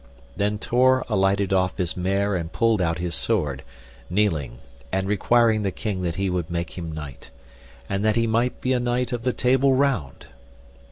[0.35, 3.61] Then Tor alighted off his mare and pulled out his sword,
[4.09, 4.57] kneeling,
[4.91, 7.29] and requiring the king that he would make him knight,
[7.87, 10.25] and that he might be a knight of the Table Round.